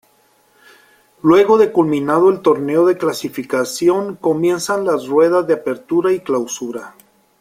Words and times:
Luego 1.21 1.59
de 1.59 1.71
culminado 1.71 2.31
el 2.31 2.41
Torneo 2.41 2.87
de 2.87 2.97
Clasificación 2.97 4.15
comienzan 4.15 4.83
las 4.83 5.05
ruedas 5.07 5.45
de 5.45 5.53
Apertura 5.53 6.11
y 6.11 6.21
Clausura. 6.21 6.95